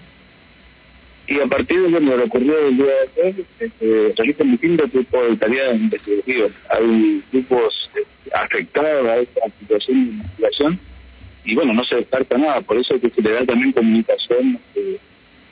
Y 1.27 1.39
a 1.39 1.45
partir 1.45 1.79
de 1.79 1.91
lo 1.91 2.17
que 2.17 2.23
ocurrió 2.23 2.67
el 2.67 2.77
día 2.77 2.85
de 2.87 3.21
ayer, 3.21 3.45
se 3.77 4.13
realizan 4.17 4.49
distintos 4.49 4.91
tipos 4.91 5.29
de 5.29 5.37
tareas 5.37 5.75
investigativas. 5.75 6.51
Hay 6.71 7.23
grupos 7.31 7.87
eh, 7.95 7.99
afectados 8.33 9.07
a 9.07 9.17
esta 9.19 9.41
situación 9.59 10.05
de 10.05 10.09
investigación 10.09 10.79
y 11.45 11.53
bueno, 11.53 11.71
no 11.71 11.83
se 11.83 11.97
descarta 11.97 12.35
nada, 12.39 12.61
por 12.61 12.77
eso 12.77 12.95
es 12.95 13.01
que 13.01 13.11
se 13.11 13.21
le 13.21 13.31
da 13.31 13.45
también 13.45 13.73
comunicación 13.73 14.59
eh, 14.73 14.97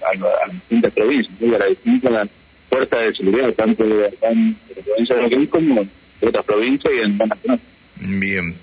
a, 0.03 0.15
las 0.15 0.53
distintas 0.53 0.93
provincias, 0.93 1.35
a 1.39 1.57
las 1.59 1.69
distintas 1.69 2.29
fuerzas 2.71 2.99
de 2.99 3.15
seguridad, 3.15 3.53
tanto 3.53 3.83
de, 3.83 4.07
acá 4.07 4.31
en 4.31 4.57
la 4.75 4.81
provincia 4.81 5.15
de 5.15 5.21
Neuquén 5.21 5.45
como 5.45 5.83
de 5.83 6.27
otras 6.27 6.43
provincias 6.43 6.91
y 6.91 7.05
en 7.05 7.17
la 7.19 7.25
nacional. 7.27 7.59
Bien. 7.99 8.55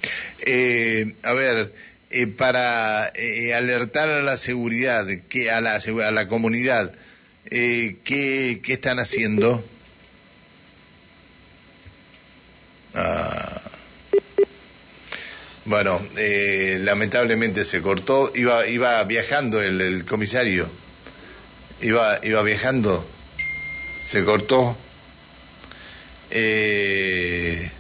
Eh, 0.44 1.14
a 1.22 1.32
ver, 1.32 1.72
eh, 2.14 2.26
para 2.26 3.12
eh, 3.14 3.54
alertar 3.54 4.08
a 4.08 4.22
la 4.22 4.36
seguridad, 4.36 5.06
que 5.28 5.50
a 5.50 5.60
la, 5.60 6.28
comunidad, 6.28 6.92
eh, 7.50 7.96
¿qué, 8.04 8.60
¿qué 8.62 8.72
están 8.74 8.98
haciendo? 9.00 9.64
Ah. 12.94 13.60
Bueno, 15.64 16.00
eh, 16.16 16.78
lamentablemente 16.80 17.64
se 17.64 17.82
cortó. 17.82 18.30
Iba, 18.34 18.66
iba 18.66 19.02
viajando 19.04 19.60
el, 19.60 19.80
el 19.80 20.04
comisario. 20.04 20.70
Iba, 21.80 22.20
iba 22.22 22.42
viajando 22.42 23.04
se 24.06 24.24
cortó. 24.24 24.76
Eh, 26.30 27.70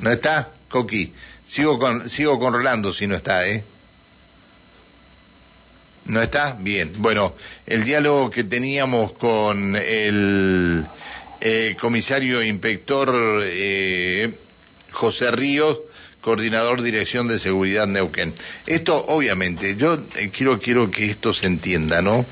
¿No 0.00 0.10
está, 0.10 0.50
Coqui? 0.72 1.12
Sigo 1.44 1.78
con, 1.78 2.08
sigo 2.08 2.40
con 2.40 2.54
Rolando 2.54 2.92
si 2.92 3.06
no 3.06 3.14
está, 3.14 3.46
¿eh? 3.46 3.62
¿No 6.06 6.20
está? 6.20 6.56
Bien. 6.58 6.90
Bueno, 6.96 7.34
el 7.66 7.84
diálogo 7.84 8.30
que 8.30 8.42
teníamos 8.42 9.12
con 9.12 9.76
el 9.76 10.84
eh, 11.40 11.76
comisario 11.78 12.42
inspector 12.42 13.42
eh, 13.44 14.32
José 14.90 15.30
Ríos, 15.30 15.78
coordinador 16.22 16.82
Dirección 16.82 17.28
de 17.28 17.38
Seguridad 17.38 17.86
Neuquén. 17.86 18.32
Esto, 18.66 19.04
obviamente, 19.08 19.76
yo 19.76 19.98
eh, 20.16 20.30
quiero, 20.32 20.58
quiero 20.58 20.90
que 20.90 21.10
esto 21.10 21.32
se 21.32 21.46
entienda, 21.46 22.00
¿no? 22.00 22.24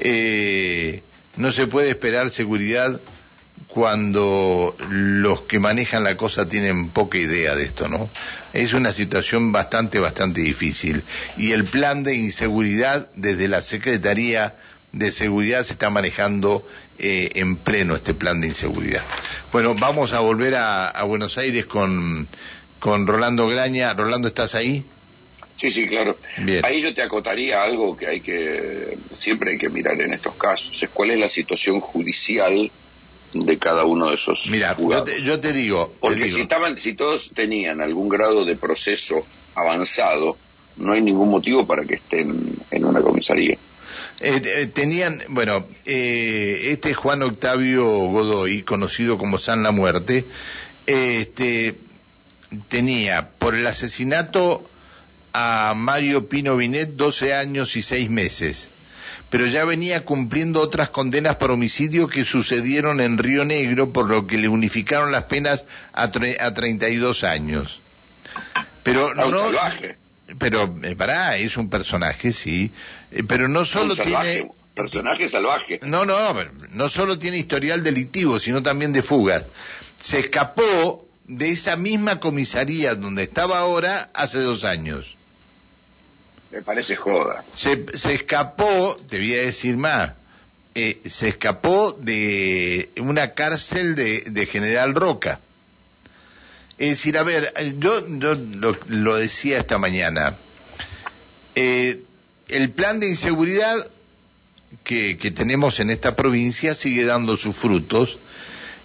Eh, 0.00 1.02
no 1.36 1.52
se 1.52 1.66
puede 1.66 1.90
esperar 1.90 2.30
seguridad 2.30 3.00
cuando 3.68 4.76
los 4.90 5.42
que 5.42 5.58
manejan 5.58 6.04
la 6.04 6.16
cosa 6.16 6.48
tienen 6.48 6.90
poca 6.90 7.18
idea 7.18 7.54
de 7.54 7.64
esto, 7.64 7.88
¿no? 7.88 8.08
Es 8.52 8.72
una 8.72 8.92
situación 8.92 9.52
bastante, 9.52 9.98
bastante 9.98 10.40
difícil. 10.40 11.02
Y 11.36 11.52
el 11.52 11.64
plan 11.64 12.04
de 12.04 12.16
inseguridad 12.16 13.08
desde 13.14 13.48
la 13.48 13.62
Secretaría 13.62 14.54
de 14.92 15.10
Seguridad 15.10 15.62
se 15.62 15.72
está 15.72 15.90
manejando 15.90 16.66
eh, 16.98 17.30
en 17.34 17.56
pleno 17.56 17.96
este 17.96 18.14
plan 18.14 18.40
de 18.40 18.48
inseguridad. 18.48 19.02
Bueno, 19.52 19.74
vamos 19.74 20.12
a 20.12 20.20
volver 20.20 20.54
a, 20.54 20.88
a 20.88 21.04
Buenos 21.04 21.38
Aires 21.38 21.66
con, 21.66 22.28
con 22.78 23.06
Rolando 23.06 23.48
Graña. 23.48 23.94
Rolando, 23.94 24.28
¿estás 24.28 24.54
ahí? 24.54 24.84
Sí, 25.56 25.70
sí, 25.70 25.86
claro. 25.86 26.18
Ahí 26.64 26.82
yo 26.82 26.92
te 26.92 27.02
acotaría 27.02 27.62
algo 27.62 27.96
que 27.96 28.08
hay 28.08 28.20
que 28.20 28.98
siempre 29.14 29.52
hay 29.52 29.58
que 29.58 29.68
mirar 29.68 30.00
en 30.00 30.12
estos 30.12 30.34
casos, 30.34 30.82
es 30.82 30.90
cuál 30.90 31.12
es 31.12 31.18
la 31.18 31.28
situación 31.28 31.78
judicial 31.78 32.70
de 33.32 33.58
cada 33.58 33.84
uno 33.84 34.08
de 34.08 34.14
esos 34.14 34.46
Mira, 34.48 34.76
yo 35.22 35.40
te, 35.40 35.52
digo, 35.52 35.92
porque 36.00 36.30
si 36.30 36.40
estaban, 36.42 36.78
si 36.78 36.94
todos 36.94 37.30
tenían 37.34 37.80
algún 37.80 38.08
grado 38.08 38.44
de 38.44 38.56
proceso 38.56 39.26
avanzado, 39.54 40.36
no 40.76 40.92
hay 40.92 41.00
ningún 41.00 41.30
motivo 41.30 41.66
para 41.66 41.84
que 41.84 41.94
estén 41.94 42.56
en 42.70 42.84
una 42.84 43.00
comisaría. 43.00 43.56
Eh, 44.20 44.40
eh, 44.44 44.66
tenían, 44.72 45.22
bueno, 45.28 45.66
eh, 45.84 46.68
este 46.70 46.94
Juan 46.94 47.22
Octavio 47.22 47.84
Godoy, 47.84 48.62
conocido 48.62 49.18
como 49.18 49.38
San 49.38 49.62
la 49.62 49.72
Muerte, 49.72 50.24
este, 50.86 51.76
tenía 52.68 53.30
por 53.38 53.54
el 53.54 53.66
asesinato 53.66 54.68
a 55.32 55.72
Mario 55.74 56.28
Pino 56.28 56.56
Binet 56.56 56.90
12 56.90 57.34
años 57.34 57.76
y 57.76 57.82
6 57.82 58.10
meses, 58.10 58.68
pero 59.32 59.46
ya 59.46 59.64
venía 59.64 60.04
cumpliendo 60.04 60.60
otras 60.60 60.90
condenas 60.90 61.36
por 61.36 61.52
homicidio 61.52 62.06
que 62.06 62.26
sucedieron 62.26 63.00
en 63.00 63.16
Río 63.16 63.46
Negro, 63.46 63.90
por 63.90 64.10
lo 64.10 64.26
que 64.26 64.36
le 64.36 64.46
unificaron 64.46 65.10
las 65.10 65.22
penas 65.22 65.64
a, 65.94 66.02
a 66.02 66.54
32 66.54 67.24
años. 67.24 67.80
Pero 68.82 69.14
no, 69.14 69.24
pero 70.38 70.76
eh, 70.82 70.94
pará, 70.96 71.38
es 71.38 71.56
un 71.56 71.70
personaje, 71.70 72.34
sí, 72.34 72.72
eh, 73.10 73.22
pero 73.26 73.48
no 73.48 73.64
solo 73.64 73.96
tiene 73.96 74.50
personaje 74.74 75.26
salvaje. 75.30 75.80
No, 75.82 76.04
no, 76.04 76.34
no 76.68 76.88
solo 76.90 77.18
tiene 77.18 77.38
historial 77.38 77.82
delictivo, 77.82 78.38
sino 78.38 78.62
también 78.62 78.92
de 78.92 79.00
fugas. 79.00 79.46
Se 79.98 80.18
escapó 80.18 81.08
de 81.26 81.48
esa 81.48 81.76
misma 81.76 82.20
comisaría 82.20 82.96
donde 82.96 83.22
estaba 83.22 83.60
ahora 83.60 84.10
hace 84.12 84.40
dos 84.40 84.64
años. 84.64 85.16
Me 86.52 86.62
parece 86.62 86.96
joda. 86.96 87.44
Se, 87.56 87.86
se 87.96 88.12
escapó, 88.12 89.00
te 89.08 89.18
voy 89.18 89.34
a 89.34 89.38
decir 89.38 89.76
más, 89.78 90.12
eh, 90.74 91.00
se 91.08 91.28
escapó 91.28 91.92
de 91.92 92.90
una 92.98 93.32
cárcel 93.32 93.94
de, 93.94 94.48
General 94.50 94.94
Roca. 94.94 95.40
Es 96.78 96.90
decir, 96.90 97.18
a 97.18 97.22
ver, 97.22 97.52
yo, 97.78 98.06
yo 98.18 98.36
lo, 98.88 99.16
decía 99.16 99.58
esta 99.58 99.78
mañana, 99.78 100.36
eh, 101.54 102.02
el 102.48 102.70
plan 102.70 103.00
de 103.00 103.08
inseguridad 103.08 103.90
que, 104.84 105.18
que 105.18 105.30
tenemos 105.30 105.78
en 105.80 105.90
esta 105.90 106.16
provincia 106.16 106.74
sigue 106.74 107.04
dando 107.04 107.36
sus 107.36 107.54
frutos 107.54 108.18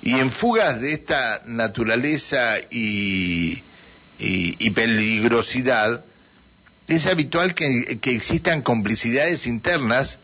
y 0.02 0.16
en 0.16 0.30
fugas 0.30 0.82
de 0.82 0.94
esta 0.94 1.42
naturaleza 1.46 2.58
y, 2.70 3.64
y, 4.20 4.56
y 4.60 4.70
peligrosidad, 4.72 6.04
es 6.88 7.06
habitual 7.06 7.54
que, 7.54 8.00
existan 8.04 8.62
complicidades 8.62 9.46
internas 9.48 10.20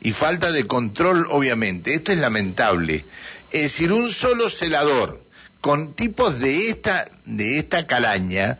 y 0.00 0.12
falta 0.12 0.52
de 0.52 0.66
control, 0.66 1.26
obviamente. 1.30 1.94
Esto 1.94 2.12
es 2.12 2.18
lamentable. 2.18 3.04
Es 3.50 3.62
decir, 3.62 3.92
un 3.92 4.10
solo 4.10 4.50
celador 4.50 5.22
con 5.60 5.94
tipos 5.94 6.38
de 6.40 6.68
esta, 6.68 7.08
de 7.24 7.58
esta 7.58 7.86
calaña, 7.86 8.58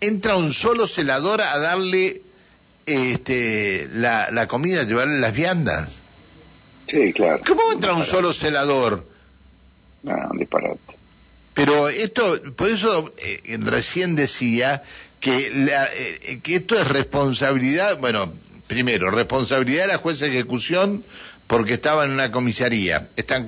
entra 0.00 0.36
un 0.36 0.52
solo 0.52 0.86
celador 0.86 1.40
a 1.42 1.58
darle 1.58 2.22
este, 2.86 3.88
la, 3.92 4.30
la 4.30 4.46
comida, 4.46 4.82
a 4.82 4.84
llevarle 4.84 5.18
las 5.18 5.32
viandas. 5.32 5.88
Sí, 6.86 7.12
claro. 7.12 7.42
¿Cómo 7.46 7.72
entra 7.72 7.94
un 7.94 8.04
solo 8.04 8.32
celador? 8.32 9.06
No, 10.02 10.30
disparate. 10.34 10.78
Pero 11.56 11.88
esto, 11.88 12.40
por 12.54 12.68
eso 12.68 13.14
eh, 13.16 13.58
recién 13.62 14.14
decía 14.14 14.84
que, 15.20 15.50
eh, 15.52 16.40
que 16.42 16.56
esto 16.56 16.78
es 16.78 16.86
responsabilidad, 16.88 17.98
bueno, 17.98 18.32
primero, 18.66 19.10
responsabilidad 19.10 19.82
de 19.82 19.88
la 19.88 19.98
jueza 19.98 20.26
de 20.26 20.32
ejecución 20.32 21.04
porque 21.46 21.74
estaban 21.74 22.08
en 22.08 22.14
una 22.14 22.32
comisaría, 22.32 23.08
están, 23.14 23.46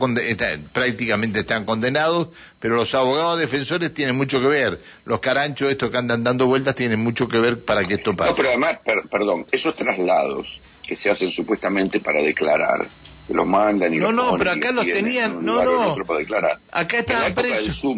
prácticamente 0.73 1.41
están 1.41 1.65
condenados, 1.65 2.29
pero 2.61 2.77
los 2.77 2.95
abogados 2.95 3.41
defensores 3.41 3.93
tienen 3.93 4.17
mucho 4.17 4.41
que 4.41 4.47
ver, 4.47 4.81
los 5.05 5.19
caranchos 5.19 5.71
estos 5.71 5.91
que 5.91 5.99
andan 5.99 6.23
dando 6.23 6.47
vueltas 6.47 6.77
tienen 6.77 7.01
mucho 7.01 7.27
que 7.27 7.39
ver 7.39 7.65
para 7.65 7.85
que 7.85 7.95
esto 7.95 8.15
pase. 8.15 8.31
No, 8.31 8.37
pero 8.37 8.49
además, 8.51 8.79
perdón, 9.11 9.47
esos 9.51 9.75
traslados 9.75 10.61
que 10.87 10.95
se 10.97 11.11
hacen 11.11 11.31
supuestamente 11.31 11.99
para 11.99 12.23
declarar, 12.23 12.87
que 13.27 13.35
los 13.35 13.47
mandan 13.47 13.93
y 13.93 13.99
no, 13.99 14.13
los 14.13 14.33
no, 14.33 14.39
pero 14.39 14.53
acá 14.53 14.71
los 14.71 14.87
tenían, 14.87 15.45
no, 15.45 15.63
no, 15.63 15.97
para 16.07 16.21
declarar. 16.21 16.59
acá 16.71 16.99
estaban 16.99 17.35
presos. 17.35 17.95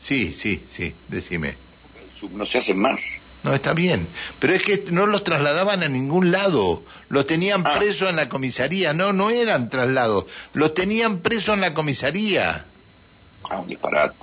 Sí, 0.00 0.32
sí, 0.32 0.62
sí, 0.68 0.94
decime. 1.08 1.56
no 2.32 2.46
se 2.46 2.58
hacen 2.58 2.78
más. 2.78 3.00
No, 3.42 3.54
está 3.54 3.72
bien. 3.72 4.06
Pero 4.38 4.54
es 4.54 4.62
que 4.62 4.84
no 4.90 5.06
los 5.06 5.24
trasladaban 5.24 5.82
a 5.82 5.88
ningún 5.88 6.30
lado. 6.30 6.82
Los 7.08 7.26
tenían 7.26 7.62
ah. 7.66 7.78
presos 7.78 8.10
en 8.10 8.16
la 8.16 8.28
comisaría. 8.28 8.92
No, 8.92 9.12
no 9.12 9.30
eran 9.30 9.70
traslados. 9.70 10.26
Los 10.52 10.74
tenían 10.74 11.20
presos 11.20 11.54
en 11.54 11.62
la 11.62 11.74
comisaría. 11.74 12.66
Ah, 13.48 13.60
un 13.60 13.68
disparate. 13.68 14.16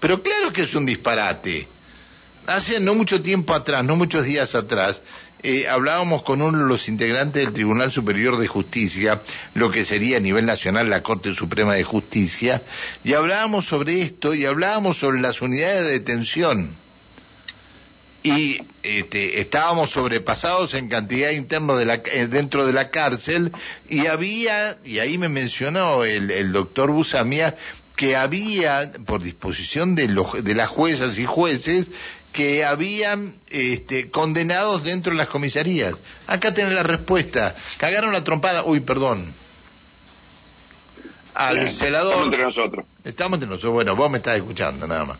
Pero 0.00 0.22
claro 0.22 0.52
que 0.52 0.62
es 0.62 0.74
un 0.74 0.84
disparate. 0.84 1.68
Hace 2.46 2.80
no 2.80 2.94
mucho 2.94 3.22
tiempo 3.22 3.54
atrás, 3.54 3.84
no 3.84 3.94
muchos 3.94 4.24
días 4.24 4.56
atrás, 4.56 5.00
eh, 5.42 5.66
hablábamos 5.68 6.22
con 6.22 6.40
uno 6.40 6.58
de 6.58 6.68
los 6.68 6.88
integrantes 6.88 7.44
del 7.44 7.52
Tribunal 7.52 7.90
Superior 7.90 8.38
de 8.38 8.46
Justicia, 8.46 9.22
lo 9.54 9.70
que 9.70 9.84
sería 9.84 10.18
a 10.18 10.20
nivel 10.20 10.46
nacional 10.46 10.88
la 10.88 11.02
Corte 11.02 11.34
Suprema 11.34 11.74
de 11.74 11.84
Justicia, 11.84 12.62
y 13.02 13.14
hablábamos 13.14 13.66
sobre 13.66 14.02
esto 14.02 14.34
y 14.34 14.44
hablábamos 14.44 14.98
sobre 14.98 15.20
las 15.20 15.42
unidades 15.42 15.84
de 15.84 15.90
detención. 15.90 16.82
Y 18.24 18.60
este, 18.84 19.40
estábamos 19.40 19.90
sobrepasados 19.90 20.74
en 20.74 20.88
cantidad 20.88 21.30
de 21.30 21.84
la, 21.84 21.94
eh, 21.94 22.28
dentro 22.28 22.64
de 22.64 22.72
la 22.72 22.90
cárcel 22.90 23.50
y 23.88 24.06
había, 24.06 24.78
y 24.84 25.00
ahí 25.00 25.18
me 25.18 25.28
mencionó 25.28 26.04
el, 26.04 26.30
el 26.30 26.52
doctor 26.52 26.92
Busamia, 26.92 27.56
que 28.02 28.16
había, 28.16 28.90
por 29.06 29.22
disposición 29.22 29.94
de, 29.94 30.08
los, 30.08 30.42
de 30.42 30.56
las 30.56 30.66
juezas 30.66 31.20
y 31.20 31.24
jueces, 31.24 31.86
que 32.32 32.64
habían 32.64 33.32
este, 33.48 34.10
condenados 34.10 34.82
dentro 34.82 35.12
de 35.12 35.18
las 35.18 35.28
comisarías. 35.28 35.94
Acá 36.26 36.52
tenés 36.52 36.72
la 36.72 36.82
respuesta. 36.82 37.54
Cagaron 37.76 38.12
la 38.12 38.24
trompada. 38.24 38.64
Uy, 38.64 38.80
perdón. 38.80 39.32
Al 41.32 41.70
celador. 41.70 42.10
Estamos 42.10 42.26
entre 42.26 42.42
nosotros. 42.42 42.86
Estamos 43.04 43.36
entre 43.36 43.48
nosotros. 43.48 43.72
Bueno, 43.72 43.94
vos 43.94 44.10
me 44.10 44.18
estás 44.18 44.34
escuchando, 44.34 44.88
nada 44.88 45.04
más. 45.04 45.18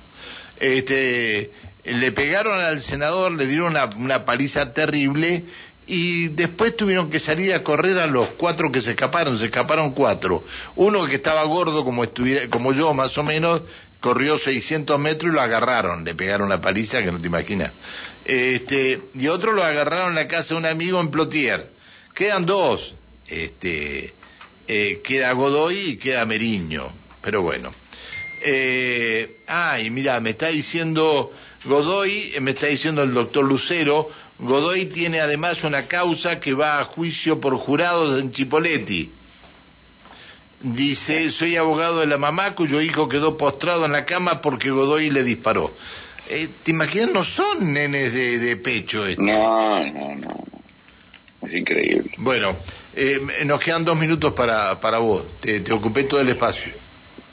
Este, 0.58 1.52
le 1.84 2.10
pegaron 2.10 2.58
al 2.60 2.80
senador, 2.80 3.30
le 3.30 3.46
dieron 3.46 3.76
una, 3.96 4.24
paliza 4.24 4.72
terrible 4.72 5.44
y 5.86 6.28
después 6.28 6.76
tuvieron 6.76 7.10
que 7.10 7.18
salir 7.18 7.52
a 7.54 7.62
correr 7.62 7.98
a 7.98 8.06
los 8.06 8.28
cuatro 8.30 8.70
que 8.70 8.80
se 8.80 8.92
escaparon, 8.92 9.36
se 9.36 9.46
escaparon 9.46 9.92
cuatro. 9.92 10.44
Uno 10.76 11.06
que 11.06 11.16
estaba 11.16 11.42
gordo 11.44 11.84
como, 11.84 12.04
estuviera, 12.04 12.48
como 12.48 12.72
yo 12.72 12.94
más 12.94 13.18
o 13.18 13.22
menos, 13.22 13.62
corrió 14.00 14.38
600 14.38 14.98
metros 14.98 15.32
y 15.32 15.34
lo 15.34 15.40
agarraron, 15.40 16.04
le 16.04 16.14
pegaron 16.14 16.48
la 16.48 16.60
paliza 16.60 17.02
que 17.02 17.12
no 17.12 17.20
te 17.20 17.26
imaginas. 17.26 17.72
Este, 18.24 19.00
y 19.14 19.26
otro 19.26 19.52
lo 19.52 19.64
agarraron 19.64 20.10
en 20.10 20.14
la 20.14 20.28
casa 20.28 20.54
de 20.54 20.60
un 20.60 20.66
amigo 20.66 21.00
en 21.00 21.10
Plotier. 21.10 21.70
Quedan 22.14 22.46
dos, 22.46 22.94
este, 23.26 24.12
eh, 24.68 25.00
queda 25.02 25.32
Godoy 25.32 25.78
y 25.78 25.96
queda 25.96 26.24
Meriño, 26.24 26.92
pero 27.20 27.42
bueno. 27.42 27.72
Eh, 28.44 29.38
ay, 29.46 29.90
mira, 29.90 30.20
me 30.20 30.30
está 30.30 30.48
diciendo 30.48 31.32
Godoy, 31.64 32.34
me 32.40 32.52
está 32.52 32.66
diciendo 32.66 33.02
el 33.02 33.14
doctor 33.14 33.44
Lucero, 33.44 34.10
Godoy 34.42 34.86
tiene 34.86 35.20
además 35.20 35.62
una 35.62 35.86
causa 35.86 36.40
que 36.40 36.52
va 36.52 36.80
a 36.80 36.84
juicio 36.84 37.40
por 37.40 37.56
jurados 37.56 38.20
en 38.20 38.32
Chipoletti. 38.32 39.08
Dice, 40.60 41.30
soy 41.30 41.56
abogado 41.56 42.00
de 42.00 42.08
la 42.08 42.18
mamá 42.18 42.56
cuyo 42.56 42.80
hijo 42.80 43.08
quedó 43.08 43.36
postrado 43.36 43.84
en 43.84 43.92
la 43.92 44.04
cama 44.04 44.42
porque 44.42 44.70
Godoy 44.70 45.10
le 45.10 45.22
disparó. 45.22 45.72
Eh, 46.28 46.48
¿Te 46.64 46.72
imaginas? 46.72 47.12
No 47.12 47.22
son 47.22 47.72
nenes 47.72 48.14
de, 48.14 48.56
pecho 48.56 49.06
estos. 49.06 49.24
No, 49.24 49.80
no, 49.84 50.16
no. 50.16 50.44
Es 51.42 51.54
increíble. 51.54 52.10
Bueno, 52.16 52.56
eh, 52.96 53.20
nos 53.44 53.60
quedan 53.60 53.84
dos 53.84 53.96
minutos 53.96 54.32
para, 54.32 54.80
para 54.80 54.98
vos. 54.98 55.22
te 55.40 55.72
ocupé 55.72 56.02
todo 56.02 56.20
el 56.20 56.28
espacio. 56.28 56.72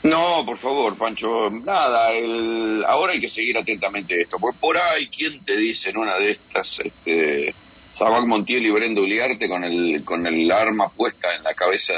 No, 0.04 0.46
por 0.46 0.58
favor, 0.58 0.96
Pancho, 0.98 1.50
nada, 1.50 2.14
el, 2.14 2.84
ahora 2.88 3.14
hay 3.14 3.20
que 3.20 3.28
seguir 3.28 3.58
atentamente 3.58 4.22
esto, 4.22 4.38
porque 4.40 4.58
por 4.60 4.78
ahí, 4.78 5.10
¿quién 5.10 5.44
te 5.44 5.58
dice 5.58 5.90
en 5.90 5.98
una 5.98 6.18
de 6.18 6.32
estas, 6.32 6.80
este, 6.80 7.54
Sabac 7.92 8.26
Montiel 8.26 8.66
y 8.66 8.72
Brenda 8.72 9.02
Uliarte 9.02 9.50
con 9.50 9.64
el, 9.66 10.04
con 10.06 10.26
el 10.26 10.50
arma 10.52 10.88
puesta 10.88 11.36
en 11.36 11.44
la 11.44 11.54
cabeza, 11.54 11.94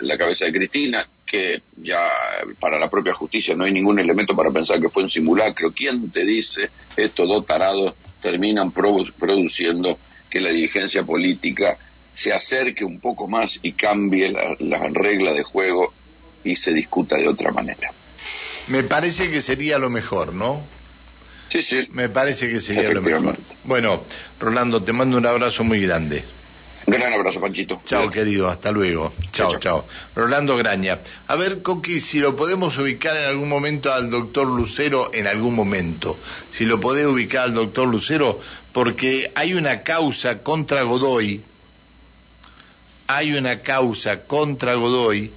en 0.00 0.08
la 0.08 0.16
cabeza 0.16 0.46
de 0.46 0.52
Cristina, 0.52 1.06
que 1.26 1.60
ya 1.76 2.10
para 2.58 2.78
la 2.78 2.88
propia 2.88 3.12
justicia 3.12 3.54
no 3.54 3.64
hay 3.64 3.72
ningún 3.72 3.98
elemento 3.98 4.34
para 4.34 4.50
pensar 4.50 4.80
que 4.80 4.88
fue 4.88 5.02
un 5.02 5.10
simulacro. 5.10 5.72
¿Quién 5.72 6.10
te 6.10 6.24
dice 6.24 6.70
estos 6.96 7.28
dos 7.28 7.46
tarados 7.46 7.94
terminan 8.22 8.72
produciendo 8.72 9.98
que 10.28 10.40
la 10.40 10.50
dirigencia 10.50 11.02
política 11.02 11.76
se 12.14 12.32
acerque 12.32 12.84
un 12.84 12.98
poco 12.98 13.28
más 13.28 13.60
y 13.62 13.72
cambie 13.72 14.32
las 14.58 14.92
reglas 14.92 15.36
de 15.36 15.42
juego 15.42 15.92
y 16.44 16.56
se 16.56 16.72
discuta 16.72 17.16
de 17.16 17.28
otra 17.28 17.52
manera. 17.52 17.92
Me 18.68 18.82
parece 18.84 19.30
que 19.30 19.42
sería 19.42 19.78
lo 19.78 19.90
mejor, 19.90 20.32
¿no? 20.32 20.62
Sí, 21.48 21.62
sí. 21.62 21.88
Me 21.92 22.08
parece 22.08 22.48
que 22.48 22.60
sería 22.60 22.90
lo 22.92 23.02
mejor. 23.02 23.36
Bueno, 23.64 24.04
Rolando, 24.38 24.82
te 24.82 24.92
mando 24.92 25.18
un 25.18 25.26
abrazo 25.26 25.64
muy 25.64 25.80
grande. 25.80 26.22
Gran 26.86 27.12
abrazo, 27.12 27.40
Panchito. 27.40 27.80
Chao, 27.84 28.10
querido, 28.10 28.48
hasta 28.48 28.70
luego. 28.72 29.12
Chao, 29.32 29.58
chao. 29.58 29.86
Rolando 30.14 30.56
Graña. 30.56 31.00
A 31.26 31.36
ver, 31.36 31.62
Coqui, 31.62 32.00
si 32.00 32.18
lo 32.20 32.34
podemos 32.34 32.78
ubicar 32.78 33.16
en 33.16 33.24
algún 33.24 33.48
momento 33.48 33.92
al 33.92 34.10
doctor 34.10 34.46
Lucero, 34.46 35.12
en 35.12 35.26
algún 35.26 35.54
momento. 35.54 36.18
Si 36.50 36.64
lo 36.64 36.80
podés 36.80 37.06
ubicar 37.06 37.44
al 37.44 37.54
doctor 37.54 37.86
Lucero, 37.86 38.40
porque 38.72 39.30
hay 39.34 39.54
una 39.54 39.82
causa 39.82 40.42
contra 40.42 40.82
Godoy. 40.82 41.42
Hay 43.08 43.32
una 43.34 43.60
causa 43.60 44.22
contra 44.22 44.74
Godoy 44.74 45.32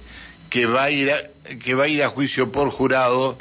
que 0.54 0.66
va 0.66 0.84
a 0.84 0.90
ir 0.92 1.10
a, 1.10 1.16
que 1.64 1.74
va 1.74 1.84
a 1.84 1.88
ir 1.88 2.00
a 2.04 2.10
juicio 2.10 2.52
por 2.52 2.70
jurado 2.70 3.36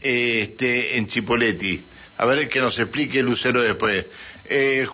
este, 0.00 0.96
en 0.96 1.08
Chipoletti. 1.08 1.82
A 2.18 2.24
ver 2.24 2.48
que 2.48 2.60
nos 2.60 2.78
explique 2.78 3.20
Lucero 3.20 3.60
después. 3.60 4.06
Eh, 4.44 4.86